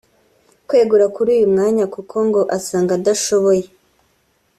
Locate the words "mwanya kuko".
1.53-2.15